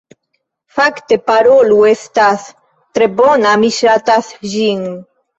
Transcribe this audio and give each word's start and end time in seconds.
Fakte, 0.75 1.17
Parolu 1.25 1.75
estas 1.89 2.45
tre 2.99 3.09
bona, 3.19 3.51
mi 3.65 3.69
ŝatas 3.75 4.31
ĝin 4.55 4.81